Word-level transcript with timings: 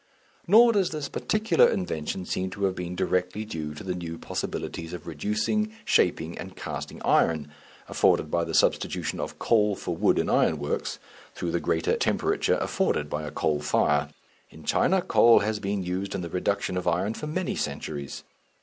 Nor 0.47 0.71
does 0.71 0.89
this 0.89 1.07
particular 1.09 1.67
invention 1.69 2.25
seem 2.25 2.49
to 2.49 2.63
have 2.63 2.73
been 2.73 2.95
directly 2.95 3.45
due 3.45 3.75
to 3.75 3.83
the 3.83 3.93
new 3.93 4.17
possibilities 4.17 4.93
of 4.93 5.05
reducing, 5.05 5.71
shaping, 5.85 6.35
and 6.39 6.55
casting 6.55 6.99
iron, 7.03 7.51
afforded 7.87 8.31
by 8.31 8.43
the 8.43 8.55
substitution 8.55 9.19
of 9.19 9.37
coal 9.37 9.75
for 9.75 9.95
wood 9.95 10.17
in 10.17 10.27
iron 10.27 10.57
works; 10.57 10.97
through 11.35 11.51
the 11.51 11.59
greater 11.59 11.95
temperature 11.97 12.57
afforded 12.61 13.11
by 13.11 13.21
a 13.21 13.29
coal 13.29 13.59
fire. 13.61 14.09
In 14.49 14.63
China 14.63 15.03
coal 15.03 15.41
has 15.41 15.59
been 15.59 15.83
used 15.83 16.15
in 16.15 16.21
the 16.21 16.31
reduction 16.31 16.77
of 16.77 16.87
iron 16.87 17.13
for 17.13 17.27
many 17.27 17.55
centuries. 17.55 18.23